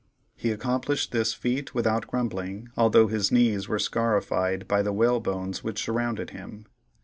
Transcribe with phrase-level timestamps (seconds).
[0.35, 5.83] He accomplished this feat without grumbling, although his knees were scarified by the whalebones which
[5.85, 6.65] surrounded him.